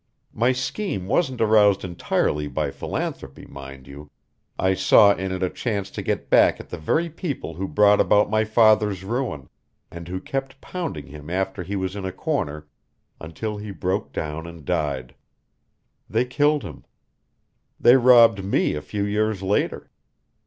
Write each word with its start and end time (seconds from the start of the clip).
My 0.33 0.51
scheme 0.51 1.05
wasn't 1.05 1.41
aroused 1.41 1.85
entirely 1.85 2.47
by 2.47 2.71
philanthropy, 2.71 3.45
mind 3.45 3.85
you. 3.85 4.09
I 4.57 4.73
saw 4.73 5.13
in 5.13 5.31
it 5.31 5.43
a 5.43 5.49
chance 5.51 5.91
to 5.91 6.01
get 6.01 6.27
back 6.27 6.59
at 6.59 6.69
the 6.69 6.77
very 6.79 7.07
people 7.07 7.53
who 7.53 7.67
brought 7.67 8.01
about 8.01 8.27
my 8.27 8.43
father's 8.43 9.03
ruin, 9.03 9.47
and 9.91 10.07
who 10.07 10.19
kept 10.19 10.59
pounding 10.59 11.05
him 11.05 11.29
after 11.29 11.61
he 11.61 11.75
was 11.75 11.95
in 11.95 12.03
a 12.03 12.11
corner 12.11 12.67
until 13.19 13.57
he 13.57 13.69
broke 13.69 14.11
down 14.11 14.47
and 14.47 14.65
died. 14.65 15.13
They 16.09 16.25
killed 16.25 16.63
him. 16.63 16.83
They 17.79 17.95
robbed 17.95 18.43
me 18.43 18.73
a 18.73 18.81
few 18.81 19.03
years 19.03 19.43
later. 19.43 19.91